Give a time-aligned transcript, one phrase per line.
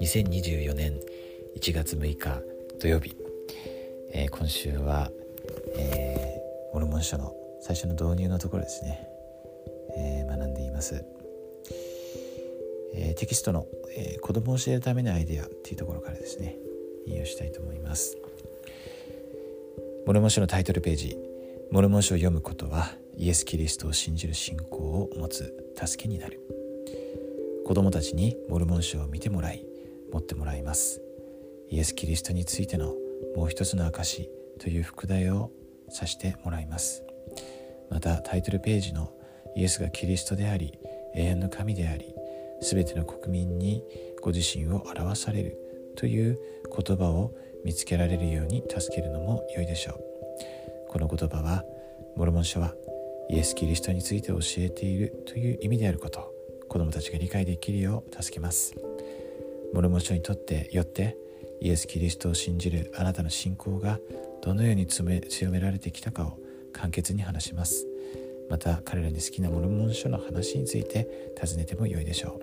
[0.00, 1.00] 2024年
[1.56, 2.40] 1月6日
[2.80, 3.16] 土曜日、
[4.12, 5.10] えー、今週は、
[5.76, 9.08] えー、モルモン書の最初の導入のところですね、
[9.96, 11.04] えー、学んでいます、
[12.94, 13.66] えー、テキストの、
[13.96, 16.56] えー、子供を教えるためのアイデアっていうところからですね。
[17.06, 18.16] 引用したいと思います。
[20.06, 21.18] モルモン書のタイトルページ
[21.72, 26.40] モルモン書を読むことはイエス・キリストを信じる信仰を持つ助けになる。
[27.64, 29.64] 子供たちにモルモン書を見てもらい
[30.12, 31.00] 持ってもらいます。
[31.68, 32.94] イエス・キリストについての
[33.34, 35.50] もう一つの証という副題を
[35.88, 37.02] さしてもらいます。
[37.90, 39.12] またタイトルページの
[39.56, 40.78] イエスがキリストであり
[41.14, 42.14] 永遠の神であり
[42.60, 43.82] 全ての国民に
[44.20, 45.58] ご自身を表される
[45.96, 46.38] という
[46.76, 50.00] 言葉を見つけられるように助けるのも良いでしょう。
[50.88, 51.64] この言葉は
[52.16, 52.74] モルモン書は
[53.28, 56.32] イエス・キリストについて教えているという意味であること
[56.68, 58.74] 子供たちが理解できるよう助けます。
[59.72, 61.16] モルモン書にとってよって
[61.60, 63.98] イエス・キリストを信じるあなたの信仰が
[64.42, 66.38] どのように強められてきたかを
[66.72, 67.86] 簡潔に話します。
[68.48, 72.40] また彼らに好きなモルモン書の話について尋ねてもよいでしょ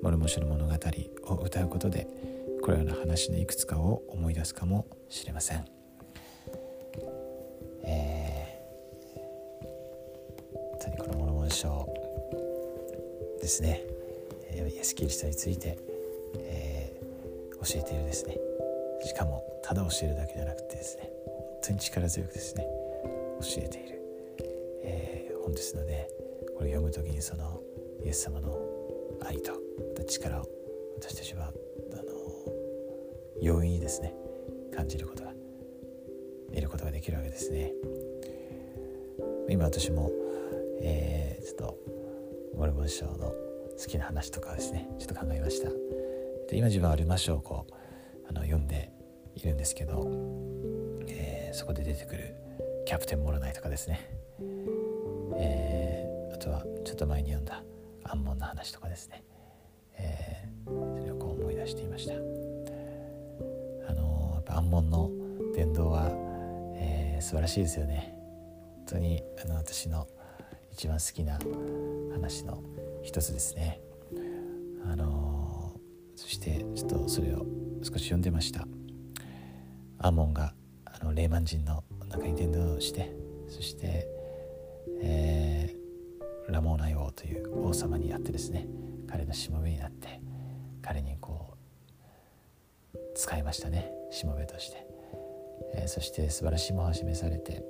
[0.00, 0.04] う。
[0.04, 2.06] モルモン書の物語を歌うことで
[2.62, 5.64] このような話のいくつかを思い出すかもしれません、
[13.48, 13.82] ですね。
[14.52, 15.78] イエス・キリストについて
[16.36, 16.92] え
[17.62, 18.36] 教えているですね。
[19.02, 22.66] しかもただ教えるだけじゃなくてですね本当に力強くですね
[23.40, 24.02] 教えている、
[24.82, 26.10] えー、本ですので
[26.58, 27.62] これ読む時にその
[28.04, 28.58] イエス様の
[29.22, 29.52] 愛と
[30.06, 30.48] 力を
[31.00, 31.50] 私たちは
[31.92, 32.02] あの
[33.40, 34.14] 容易にですね
[34.76, 35.32] 感じることが
[36.50, 37.72] 得ることができるわけですね。
[39.48, 40.10] 今私も、
[40.82, 41.78] えー、ちょっと
[42.58, 43.32] モルモン賞の
[43.78, 45.70] 好きな話とかですねちょっと考えました。
[46.50, 47.72] で今自分はルマ書をこう
[48.28, 48.90] あの読んで
[49.36, 50.10] いるんですけど、
[51.06, 52.34] えー、そこで出てくる
[52.84, 54.10] キャプテンモロナイとかですね、
[55.36, 57.62] えー、あとはちょっと前に読んだ
[58.02, 59.22] アンモンの話とかですね、
[59.96, 62.14] えー、それをこう思い出していました。
[62.14, 65.12] あのやっぱアンモンの
[65.54, 66.10] 伝道は、
[66.74, 68.14] えー、素晴らしいですよね。
[68.88, 70.08] 本当にあの私の
[70.78, 71.36] 一番好きな
[72.12, 72.62] 話の
[73.02, 73.80] 一つですね。
[74.88, 75.72] あの
[76.14, 77.44] そしてちょっとそれを
[77.82, 78.64] 少し読んでました。
[79.98, 83.12] アーモンがあのレーマン人の中に伝道して
[83.48, 84.06] そして、
[85.02, 88.68] えー、ラモーナイ王という王様に会ってですね
[89.10, 90.20] 彼のしもべになって
[90.80, 91.56] 彼にこ
[92.94, 93.90] う使いましたね。
[94.12, 94.86] しもべとして、
[95.74, 97.64] えー、そして素晴らしいものを示されて、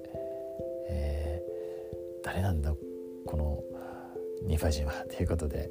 [0.90, 2.74] えー、誰なんだ
[3.28, 3.62] この
[4.42, 4.92] ニファ人は。
[5.08, 5.70] ということで、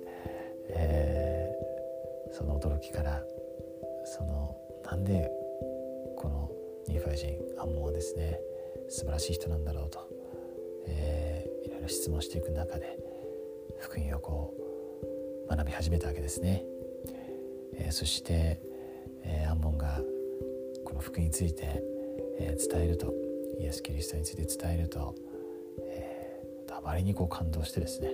[0.70, 1.38] えー
[2.32, 3.24] その驚きから
[4.06, 5.30] そのなんで
[6.16, 6.52] この
[6.88, 8.40] ニーファイ人アンモはですね
[8.90, 10.00] 素晴らしい人なんだろうと、
[10.88, 12.98] えー、いろいろ質問していく中で
[13.80, 14.54] 福音をこ
[15.48, 16.64] う学び始めたわけですね、
[17.76, 18.62] えー、そして、
[19.24, 20.00] えー、アンモンが
[20.86, 21.82] この福音について、
[22.40, 23.14] えー、伝えると
[23.60, 25.16] イエス・キリストについて伝えると、
[26.78, 28.12] あまりにこう感動してですね、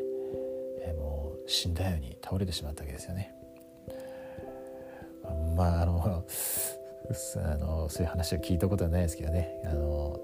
[0.82, 3.34] えー、もう死んだように倒れてしまったわけですよね。
[5.56, 9.62] まああのあのそういう話は聞いたことはないですけどね。
[9.66, 10.20] あの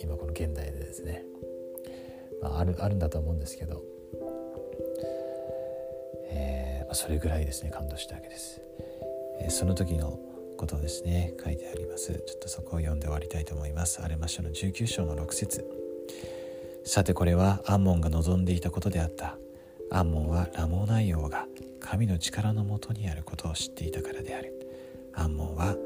[0.00, 1.24] 今この現代でですね、
[2.40, 3.82] まあ、あるあるんだと思うんですけど、
[6.28, 8.60] えー、それぐらいですね感動したわけです、
[9.40, 10.18] えー、その時の
[10.56, 12.12] ことをですね書いてあります。
[12.12, 14.00] ちょっとそこを読んで終わりたいと思います。
[14.02, 15.64] アレマ書の19章の6節。
[16.86, 19.36] さてこれはアンモンが望んでいたことであった。
[19.90, 21.46] アンモンはラモーナイ王が
[21.80, 24.52] 神の力のもとにあることを知っていたからである。
[25.12, 25.76] アンモンは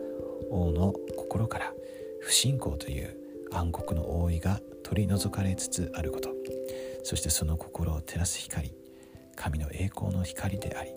[0.51, 1.73] 王の心から
[2.21, 3.17] 不信仰という
[3.51, 6.29] 暗黒の覆いが取り除かれつつあること。
[7.03, 8.71] そしてその心を照らす光。
[9.37, 10.93] 神の栄光の光であり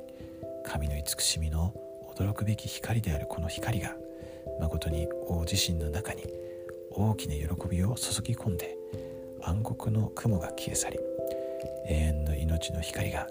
[0.66, 1.74] 神の慈しみの
[2.13, 3.95] 驚くべき光であるこの光が
[4.60, 6.24] 誠に王自身の中に
[6.92, 8.75] 大きな喜びを注ぎ込んで
[9.45, 11.00] 暗黒の雲が消え去り
[11.88, 13.28] 永遠の命の光が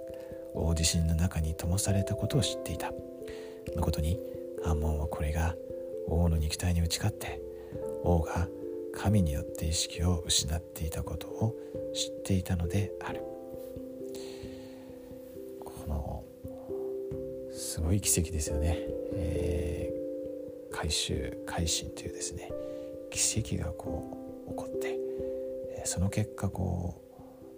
[0.55, 2.93] 大地震の中に灯されたことを知っていた。
[3.77, 4.19] 誠に
[4.65, 5.55] アンモンはこれが
[6.09, 7.41] 王の肉体に打ち勝って
[8.03, 8.49] 王が
[8.93, 11.57] 神によって意識を失っていたことを
[11.95, 13.23] 知っていたのである。
[15.65, 16.25] この
[17.51, 18.79] すごい奇跡ですよね、
[19.15, 22.51] えー、改宗改心というですね
[23.11, 24.99] 奇跡がこう起こって
[25.85, 27.03] その結果こ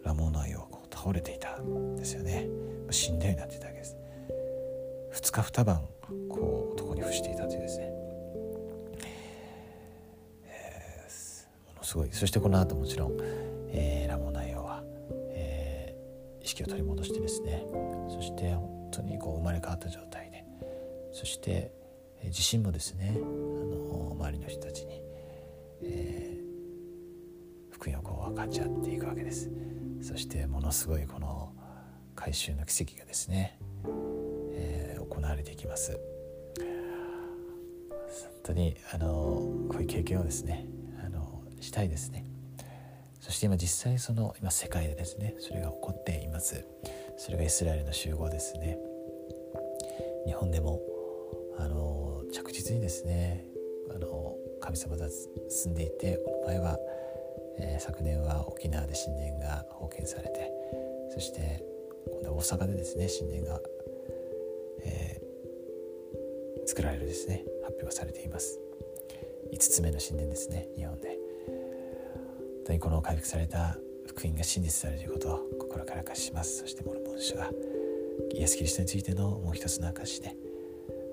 [0.03, 2.49] うラモーナイをこう倒れていたんですよね。
[2.91, 3.97] 死んだようになっていたわけです。
[5.13, 5.83] 2日二晩
[6.29, 7.91] こう床に伏していたというですね、
[10.45, 12.09] えー、ものすごい。
[12.13, 13.17] そしてこの後もちろん、
[13.71, 14.83] えー、ラモナイオは、
[15.31, 17.65] えー、意識を取り戻してですね。
[18.11, 20.45] そして本当にこう生まれ変わった状態で。
[21.13, 21.73] そして、
[22.21, 25.01] えー、自身もですねあの周りの人たちに、
[25.83, 26.44] えー、
[27.75, 29.51] 福音をこう分かち合っていくわけです。
[30.01, 31.53] そしてものすごいこの
[32.15, 33.59] 回収の奇跡がですね、
[34.53, 35.93] えー、行われていきます。
[35.93, 36.01] 本
[38.45, 39.09] 当にあの
[39.69, 40.67] こういう経験をですね
[41.05, 42.25] あのしたいですね。
[43.19, 46.65] そして今実際その今世界でですねそれが起こっています。
[47.17, 48.79] それがイスラエルの集合ですね。
[50.27, 50.81] 日本でも
[51.59, 53.45] あの着実にですね
[53.93, 55.09] あの神様が
[55.49, 56.79] 住んでいてこの前は、
[57.59, 60.51] えー、昨年は沖縄で神殿が封建されて
[61.13, 61.65] そして
[62.13, 63.61] 今度は大阪でですね神殿が、
[64.85, 68.59] えー、作られるですね発表されています。
[69.53, 71.19] 5つ目の神殿ですね日本で。
[71.47, 73.77] 本当にこの回復された
[74.07, 76.61] 福音が真実であることを心から明かします。
[76.61, 77.51] そしてモルモン書は
[78.33, 80.35] イエス・キリストについてのもう一つの証で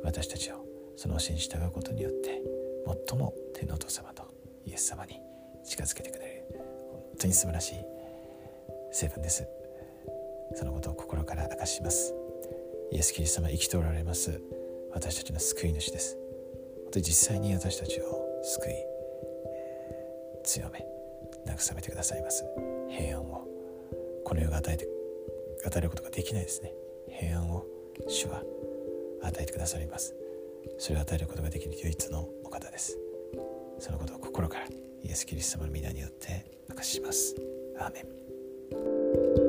[0.04, 0.66] 私たちを
[0.96, 2.42] その教えに従うことによって
[3.10, 4.24] 最も天皇父様と
[4.66, 5.20] イエス様に
[5.72, 6.26] 近づけてくれ。
[6.26, 6.44] る
[6.92, 7.76] 本当に素晴らしい
[8.92, 9.48] 成分です。
[10.54, 12.14] そのことを心から明かします。
[12.92, 14.42] イエス・キリスト様生きておられます。
[14.92, 16.18] 私たちの救い主です。
[16.84, 18.74] 本当に実際に私たちを救い、
[20.44, 20.86] 強め
[21.46, 22.44] 慰めてくださいます。
[22.90, 23.48] 平安を。
[24.26, 24.90] この世が与えて
[25.64, 26.74] 与えることができないですね。
[27.08, 27.66] 平安を
[28.10, 28.44] 主は
[29.24, 30.16] 与えてくださります。
[30.78, 33.01] それを与えることができる唯一のお方です。
[33.82, 37.36] そのことを心からイエス・キリスト様の皆によって明かします。
[37.80, 38.02] アーメ
[39.38, 39.41] ン。